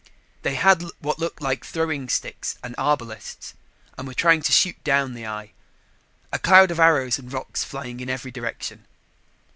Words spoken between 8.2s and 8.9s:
direction.